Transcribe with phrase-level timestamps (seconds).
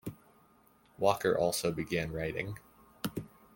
[0.97, 2.57] Walker also began writing.